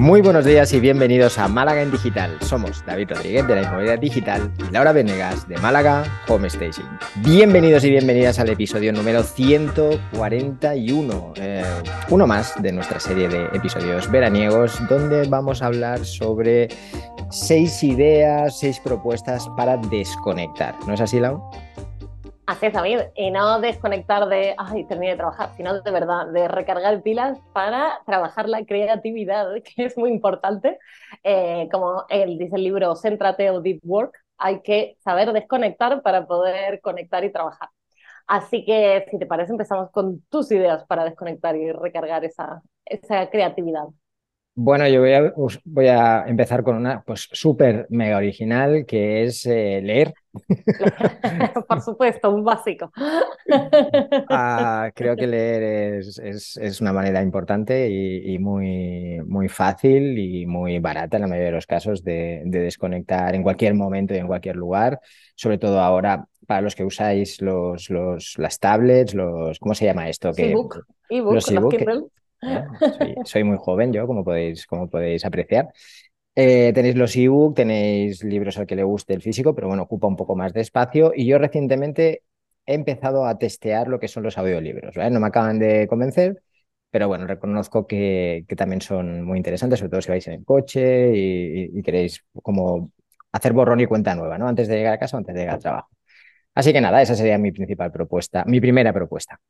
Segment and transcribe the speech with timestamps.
[0.00, 2.38] Muy buenos días y bienvenidos a Málaga en Digital.
[2.40, 6.88] Somos David Rodríguez de la Inmobiliaria Digital y Laura Venegas de Málaga Home Station.
[7.16, 11.62] Bienvenidos y bienvenidas al episodio número 141, eh,
[12.08, 16.68] uno más de nuestra serie de episodios veraniegos, donde vamos a hablar sobre
[17.30, 20.74] seis ideas, seis propuestas para desconectar.
[20.86, 21.42] ¿No es así, Laura?
[22.50, 26.48] Así es, David, y no desconectar de, ay, terminé de trabajar, sino de verdad, de
[26.48, 30.76] recargar pilas para trabajar la creatividad, que es muy importante.
[31.22, 36.26] Eh, como él dice el libro, céntrate o deep work, hay que saber desconectar para
[36.26, 37.68] poder conectar y trabajar.
[38.26, 43.30] Así que, si te parece, empezamos con tus ideas para desconectar y recargar esa, esa
[43.30, 43.84] creatividad.
[44.62, 45.32] Bueno, yo voy a,
[45.64, 50.12] voy a, empezar con una pues súper mega original que es eh, leer.
[51.66, 52.92] Por supuesto, un básico.
[54.28, 55.62] Ah, creo que leer
[55.98, 61.22] es, es, es una manera importante y, y, muy, muy fácil y muy barata en
[61.22, 65.00] la mayoría de los casos de, de, desconectar en cualquier momento y en cualquier lugar,
[65.34, 70.08] sobre todo ahora para los que usáis los, los, las tablets, los, ¿cómo se llama
[70.08, 70.30] esto?
[70.36, 71.50] Ebook, ebook, los
[72.42, 75.68] ebook, soy, soy, muy joven yo, como podéis, como podéis apreciar.
[76.34, 80.06] Eh, tenéis los ebook, tenéis libros al que le guste el físico, pero bueno, ocupa
[80.06, 81.12] un poco más de espacio.
[81.14, 82.22] Y yo recientemente
[82.66, 84.94] he empezado a testear lo que son los audiolibros.
[84.96, 85.10] ¿vale?
[85.10, 86.42] No me acaban de convencer,
[86.90, 90.44] pero bueno, reconozco que, que, también son muy interesantes, sobre todo si vais en el
[90.44, 92.92] coche y, y, queréis como
[93.32, 94.48] hacer borrón y cuenta nueva, ¿no?
[94.48, 95.88] Antes de llegar a casa o antes de llegar al trabajo.
[96.54, 99.40] Así que nada, esa sería mi principal propuesta, mi primera propuesta.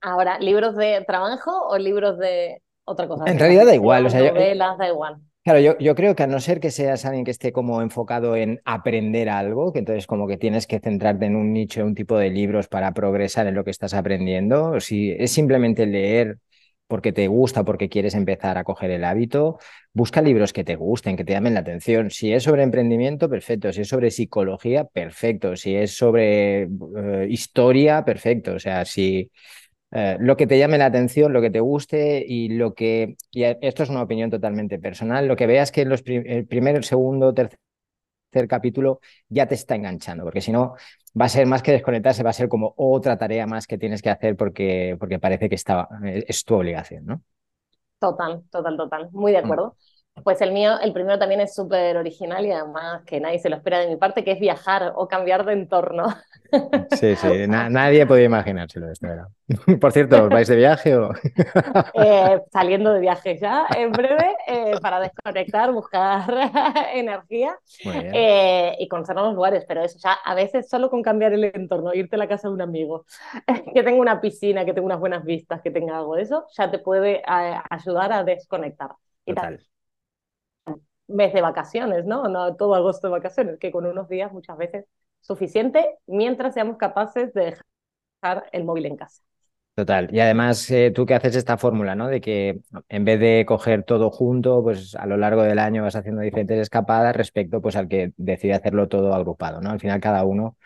[0.00, 3.24] Ahora, ¿libros de trabajo o libros de otra cosa?
[3.26, 4.06] En realidad da igual.
[4.06, 5.16] O sea, novelas, da igual.
[5.42, 8.36] Claro, yo, yo, creo que a no ser que seas alguien que esté como enfocado
[8.36, 12.18] en aprender algo, que entonces como que tienes que centrarte en un nicho, un tipo
[12.18, 16.38] de libros para progresar en lo que estás aprendiendo, si es simplemente leer
[16.90, 19.58] porque te gusta, porque quieres empezar a coger el hábito,
[19.94, 22.10] busca libros que te gusten, que te llamen la atención.
[22.10, 23.72] Si es sobre emprendimiento, perfecto.
[23.72, 25.54] Si es sobre psicología, perfecto.
[25.54, 28.54] Si es sobre uh, historia, perfecto.
[28.54, 29.30] O sea, si
[29.92, 33.42] eh, lo que te llame la atención, lo que te guste y lo que, y
[33.44, 36.76] esto es una opinión totalmente personal, lo que veas que en los prim el primer,
[36.76, 37.58] el segundo, tercer,
[38.30, 40.74] tercer capítulo ya te está enganchando, porque si no
[41.20, 44.02] va a ser más que desconectarse, va a ser como otra tarea más que tienes
[44.02, 47.22] que hacer porque, porque parece que está, es tu obligación, ¿no?
[47.98, 49.76] Total, total, total, muy de acuerdo.
[49.76, 49.89] Mm.
[50.24, 53.56] Pues el mío, el primero también es súper original y además que nadie se lo
[53.56, 56.06] espera de mi parte, que es viajar o cambiar de entorno.
[56.98, 59.06] Sí, sí, Na nadie podía imaginárselo esto.
[59.06, 59.28] Era.
[59.80, 61.12] Por cierto, ¿vais de viaje o...?
[61.94, 66.50] Eh, saliendo de viaje ya, en breve, eh, para desconectar, buscar
[66.92, 71.44] energía eh, y conocer nuevos lugares, pero eso ya a veces solo con cambiar el
[71.44, 73.06] entorno, irte a la casa de un amigo,
[73.72, 76.68] que tenga una piscina, que tenga unas buenas vistas, que tenga algo de eso, ya
[76.68, 78.90] te puede ayudar a desconectar.
[79.24, 79.60] Y Total
[81.10, 82.28] mes de vacaciones, ¿no?
[82.28, 84.86] No todo agosto de vacaciones, que con unos días muchas veces
[85.20, 87.56] suficiente mientras seamos capaces de
[88.22, 89.22] dejar el móvil en casa.
[89.74, 90.08] Total.
[90.12, 92.08] Y además, eh, tú que haces esta fórmula, ¿no?
[92.08, 95.96] De que en vez de coger todo junto, pues a lo largo del año vas
[95.96, 99.70] haciendo diferentes escapadas respecto pues al que decide hacerlo todo agrupado, ¿no?
[99.70, 100.58] Al final cada uno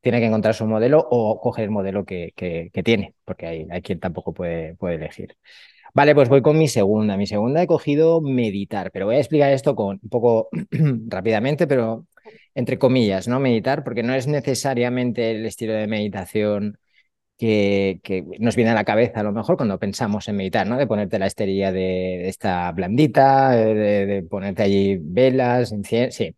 [0.00, 3.82] tiene que encontrar su modelo o coger el modelo que, que, tiene, porque hay, hay
[3.82, 5.36] quien tampoco puede, puede elegir.
[5.94, 7.16] Vale, pues voy con mi segunda.
[7.16, 10.48] Mi segunda he cogido meditar, pero voy a explicar esto con un poco
[11.08, 12.06] rápidamente, pero
[12.54, 13.40] entre comillas, ¿no?
[13.40, 16.78] Meditar, porque no es necesariamente el estilo de meditación
[17.38, 20.78] que, que, nos viene a la cabeza a lo mejor cuando pensamos en meditar, ¿no?
[20.78, 25.74] De ponerte la esterilla de, esta blandita, de, ponerte allí velas,
[26.10, 26.36] sí,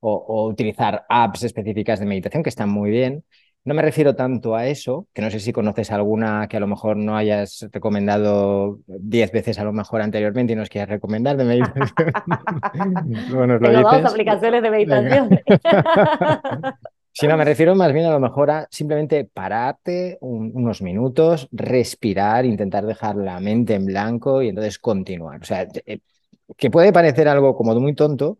[0.00, 3.24] o utilizar apps específicas de meditación que están muy bien.
[3.64, 6.66] No me refiero tanto a eso, que no sé si conoces alguna que a lo
[6.66, 11.44] mejor no hayas recomendado diez veces a lo mejor anteriormente y nos quieras recomendar de
[11.44, 12.12] meditación.
[13.32, 15.40] bueno, Tengo dos aplicaciones de meditación.
[17.16, 21.48] Si no, me refiero más bien a lo mejor a simplemente pararte un, unos minutos,
[21.52, 25.40] respirar, intentar dejar la mente en blanco y entonces continuar.
[25.40, 26.00] O sea, eh,
[26.56, 28.38] que puede parecer algo como muy tonto,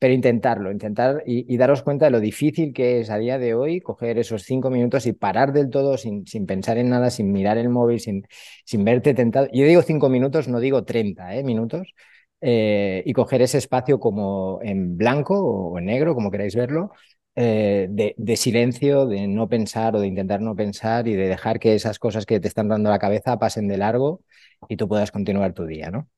[0.00, 3.82] pero intentarlo, intentar y, daros cuenta de lo difícil que es a día de hoy
[3.82, 7.58] coger esos cinco minutos y parar del todo sin, sin pensar en nada, sin mirar
[7.58, 8.26] el móvil, sin,
[8.64, 9.48] sin verte tentado.
[9.52, 11.44] Yo digo cinco minutos, no digo 30 ¿eh?
[11.44, 11.94] minutos,
[12.40, 16.92] eh, y coger ese espacio como en blanco o en negro, como queráis verlo,
[17.36, 21.60] eh, de, de, silencio, de no pensar o de intentar no pensar y de dejar
[21.60, 24.22] que esas cosas que te están dando la cabeza pasen de largo
[24.66, 26.08] y tú puedas continuar tu día, ¿no?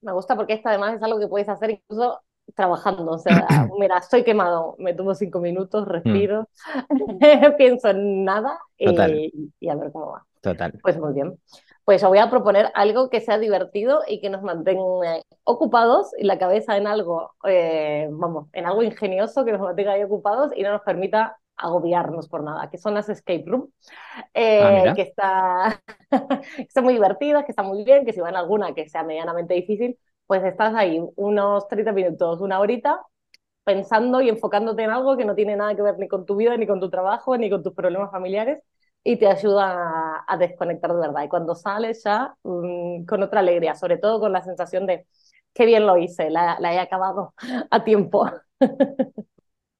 [0.00, 2.20] Me gusta porque esto además es algo que puedes hacer incluso
[2.54, 3.46] trabajando, o sea,
[3.78, 6.48] mira, estoy quemado, me tomo cinco minutos, respiro,
[6.88, 7.18] mm.
[7.58, 10.24] pienso en nada y, y, a ver cómo va.
[10.40, 10.78] Total.
[10.82, 11.38] Pues muy bien.
[11.84, 16.24] pues os voy a proponer algo que sea divertido y que nos mantenga ocupados y
[16.24, 20.62] la cabeza en algo, eh, vamos, en algo ingenioso que nos mantenga ahí ocupados y
[20.62, 23.70] no nos permita agobiarnos por nada, que son las escape room,
[24.34, 25.82] eh, ah, que, está,
[26.58, 29.98] está muy divertidas, que está muy bien, que si van alguna que sea medianamente difícil,
[30.26, 33.00] pues estás ahí unos 30 minutos, una horita,
[33.64, 36.56] pensando y enfocándote en algo que no tiene nada que ver ni con tu vida,
[36.56, 38.62] ni con tu trabajo, ni con tus problemas familiares,
[39.04, 41.24] y te ayuda a, desconectar de verdad.
[41.24, 45.06] Y cuando sales ya mm, con otra alegría, sobre todo con la sensación de
[45.54, 47.34] qué bien lo hice, la, la he acabado
[47.70, 48.30] a tiempo.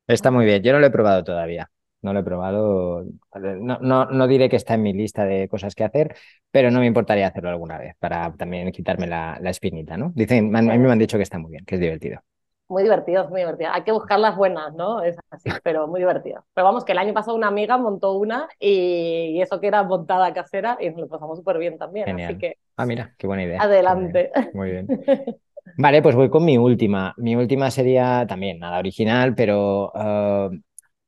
[0.07, 1.71] Está muy bien, yo no lo he probado todavía.
[2.03, 3.05] No lo he probado.
[3.35, 6.15] No, no, no, diré que está en mi lista de cosas que hacer,
[6.51, 10.13] pero no me importaría hacerlo alguna vez para también quitarme la, la espinita, ¿no?
[10.15, 12.21] Dicen, a mí me han dicho que está muy bien, que es divertido
[12.69, 13.71] muy divertido, muy divertido.
[13.73, 15.03] Hay que buscar las buenas, ¿no?
[15.03, 16.45] Es así, pero muy divertido.
[16.53, 20.33] Pero vamos, que el año pasado una amiga montó una y, eso que era montada
[20.33, 22.21] casera y nos lo pasamos súper bien también.
[22.21, 22.57] Así que.
[22.77, 23.63] Ah, mira, qué buena idea.
[23.63, 24.31] Adelante.
[24.53, 24.87] Muy bien.
[25.79, 27.15] Vale, pues voy con mi última.
[27.19, 30.51] Mi última sería también nada original, pero uh,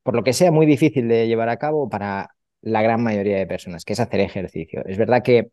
[0.09, 3.47] por lo que sea muy difícil de llevar a cabo para la gran mayoría de
[3.47, 4.83] personas, que es hacer ejercicio.
[4.87, 5.51] Es verdad que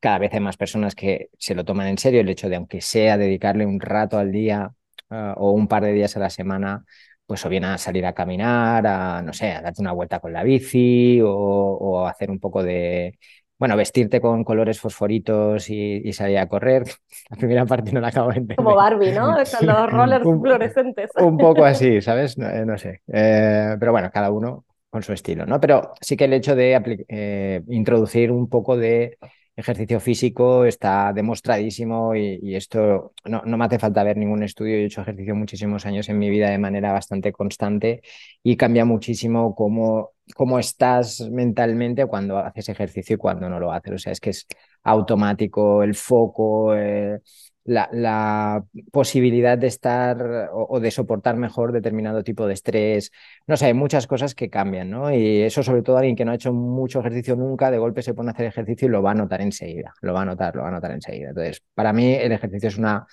[0.00, 2.80] cada vez hay más personas que se lo toman en serio el hecho de, aunque
[2.80, 4.72] sea dedicarle un rato al día
[5.10, 6.84] Ah, o un par de días a la semana,
[7.26, 10.32] pues o bien a salir a caminar, a, no sé, a darte una vuelta con
[10.32, 13.18] la bici o, hacer un poco de,
[13.58, 16.84] bueno, vestirte con colores fosforitos y, salir a correr.
[17.30, 18.56] La primera parte no la acabo de entender.
[18.56, 19.34] Como Barbie, ¿no?
[19.58, 21.10] Con los rollers fluorescentes.
[21.16, 22.36] Un poco así, ¿sabes?
[22.38, 23.00] No, eh, sé.
[23.12, 25.60] Eh, pero bueno, cada uno con su estilo, ¿no?
[25.60, 29.18] Pero sí que el hecho de eh, introducir un poco de
[29.56, 34.76] ejercicio físico está demostradísimo y, esto no, no, me hace falta ver ningún estudio.
[34.76, 38.02] he hecho ejercicio muchísimos años en mi vida de manera bastante constante
[38.42, 43.92] y cambia muchísimo cómo, cómo estás mentalmente cuando haces ejercicio y cuando no lo haces.
[43.92, 44.46] O sea, es que es
[44.82, 46.74] automático el foco.
[46.74, 47.20] Eh,
[47.64, 53.10] la, posibilidad de estar o, de soportar mejor determinado tipo de estrés.
[53.46, 55.12] No sé, hay muchas cosas que cambian, ¿no?
[55.14, 58.14] Y eso sobre todo alguien que no ha hecho mucho ejercicio nunca, de golpe se
[58.14, 60.62] pone a hacer ejercicio y lo va a notar enseguida, lo va a notar, lo
[60.62, 61.30] va a notar enseguida.
[61.30, 63.06] Entonces, para mí el ejercicio es una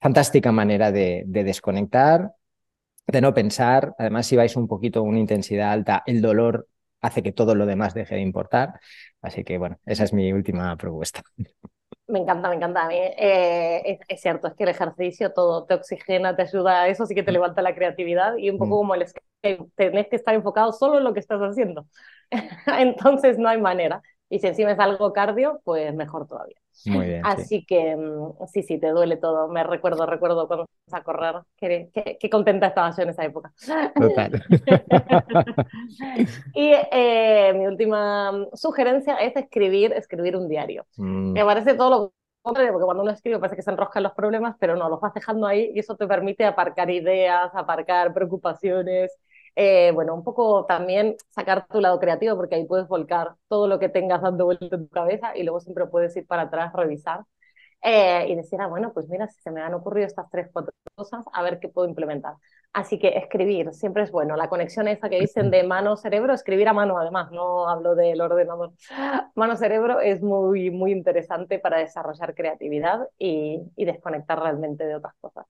[0.00, 2.32] fantástica manera de, de desconectar,
[3.06, 3.94] de no pensar.
[3.98, 6.68] Además, si vais un poquito una intensidad alta, el dolor
[7.00, 8.80] hace que todo lo demás deje de importar.
[9.20, 11.22] Así que, bueno, esa es mi última propuesta.
[12.06, 12.84] Me encanta, me encanta.
[12.84, 16.88] A mí eh, es, cierto, es que el ejercicio todo te oxigena, te ayuda a
[16.88, 17.34] eso, sí que te mm.
[17.34, 18.78] levanta la creatividad y un poco mm.
[18.78, 19.04] como el
[19.42, 21.86] que tenés que estar enfocado solo en lo que estás haciendo.
[22.78, 24.02] Entonces no hay manera.
[24.30, 26.56] Y si encima es algo cardio, pues mejor todavía.
[26.86, 27.22] Muy bien.
[27.24, 29.48] Así que mm, sí, sí, te duele todo.
[29.48, 31.36] Me recuerdo, recuerdo cuando vas a correr.
[31.56, 33.52] Qué, qué, contenta estaba yo en esa época.
[33.94, 34.42] Total.
[36.54, 40.84] y eh, mi última sugerencia es escribir, escribir un diario.
[40.96, 41.32] Mm.
[41.32, 42.12] Me parece todo lo
[42.44, 45.14] contrario, porque cuando uno escribe parece que se enroscan los problemas, pero no, los vas
[45.14, 49.16] dejando ahí y eso te permite aparcar ideas, aparcar preocupaciones,
[49.56, 53.78] eh, bueno, un poco también sacar tu lado creativo, porque ahí puedes volcar todo lo
[53.78, 57.24] que tengas dando vuelta en tu cabeza y luego siempre puedes ir para atrás, revisar
[57.82, 60.72] eh, y decir, ah, bueno, pues mira, si se me han ocurrido estas tres, cuatro
[60.94, 62.34] cosas, a ver qué puedo implementar.
[62.72, 64.36] Así que escribir siempre es bueno.
[64.36, 68.72] La conexión esa que dicen de mano-cerebro, escribir a mano además, no hablo del ordenador.
[69.36, 75.46] Mano-cerebro es muy, muy interesante para desarrollar creatividad y desconectar realmente de otras cosas.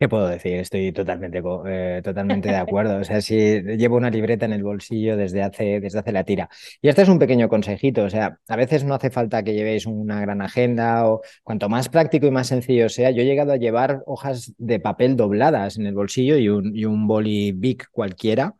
[0.00, 0.54] ¿Qué puedo decir?
[0.54, 2.96] Estoy totalmente, eh, totalmente de acuerdo.
[3.00, 6.48] O sea, si llevo una libreta en el bolsillo desde hace, desde hace la tira.
[6.80, 8.04] Y este es un pequeño consejito.
[8.04, 11.90] O sea, a veces no hace falta que llevéis una gran agenda o cuanto más
[11.90, 13.10] práctico y más sencillo sea.
[13.10, 16.86] Yo he llegado a llevar hojas de papel dobladas en el bolsillo y un, y
[16.86, 18.54] un boli big cualquiera.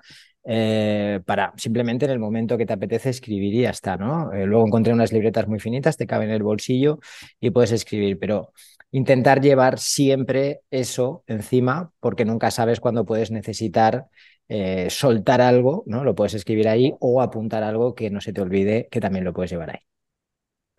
[0.45, 4.31] Eh, para simplemente en el momento que te apetece escribir y ya está, ¿no?
[4.33, 6.99] Eh, luego encontré unas libretas muy finitas, te caben en el bolsillo
[7.41, 8.53] y puedes escribir, pero
[8.93, 14.07] intentar llevar siempre eso encima, porque nunca sabes cuándo puedes necesitar
[14.49, 16.05] eh, soltar algo, ¿no?
[16.05, 19.33] Lo puedes escribir ahí o apuntar algo que no se te olvide, que también lo
[19.33, 19.81] puedes llevar ahí.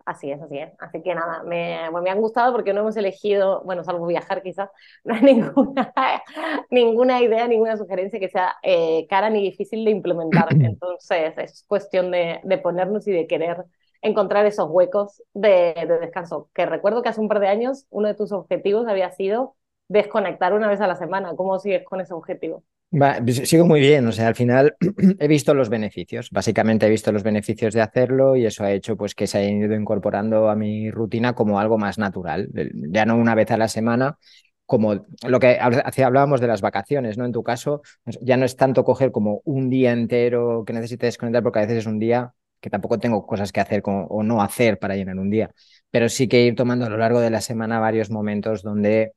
[0.04, 0.72] Así es, así es.
[0.80, 4.68] Así que nada, me, me han gustado porque no hemos elegido, bueno, salvo viajar quizás,
[5.04, 5.92] no hay ninguna,
[6.70, 10.48] ninguna idea, ninguna sugerencia que sea eh, cara ni difícil de implementar.
[10.60, 13.64] Entonces es cuestión de, de ponernos y de querer
[14.02, 16.50] encontrar esos huecos de, descanso.
[16.54, 19.56] Que recuerdo que hace un par de años uno de tus objetivos había sido
[19.88, 21.34] desconectar una vez a la semana.
[21.36, 22.64] ¿Cómo sigues con ese objetivo?
[22.90, 24.76] Pues, sigo muy bien, o sea, al final
[25.18, 28.98] he visto los beneficios, básicamente he visto los beneficios de hacerlo y eso ha hecho
[28.98, 32.50] pues que se haya ido incorporando a mi rutina como algo más natural,
[32.90, 34.18] ya no una vez a la semana,
[34.66, 37.24] como lo que hablábamos de las vacaciones, ¿no?
[37.24, 41.08] En tu caso, pues, ya no es tanto coger como un día entero que necesites
[41.08, 44.40] desconectar porque a veces es un día que tampoco tengo cosas que hacer o no
[44.40, 45.50] hacer para llenar un día,
[45.90, 49.12] pero sí que ir tomando a lo largo de la semana varios momentos donde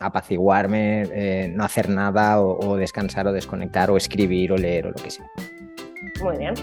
[0.00, 4.96] apaciguarme, eh, no hacer nada o, descansar o desconectar o escribir o leer o lo
[4.96, 5.26] que sea.
[6.22, 6.54] Muy bien,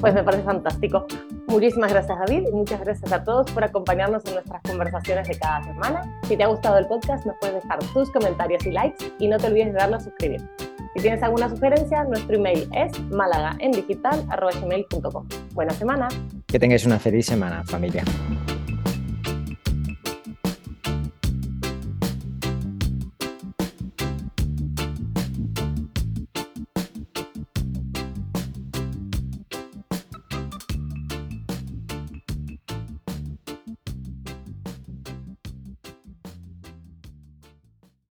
[0.00, 1.06] pues me parece fantástico.
[1.46, 5.62] Muchísimas gracias David y muchas gracias a todos por acompañarnos en nuestras conversaciones de cada
[5.62, 6.20] semana.
[6.26, 9.38] Si te ha gustado el podcast, nos puedes dejar tus comentarios y likes y no
[9.38, 10.40] te olvides de darle a suscribir.
[10.94, 15.26] Si tienes alguna sugerencia, nuestro email es malagaendigital.com.
[15.52, 16.08] Buena semana.
[16.46, 18.04] Que tengáis una feliz semana, familia.